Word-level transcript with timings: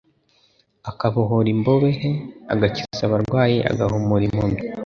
akabohora 0.89 1.47
imbohe, 1.55 2.09
agakiza 2.53 3.01
abarwayi, 3.05 3.57
agahumura 3.71 4.23
impumyi 4.29 4.61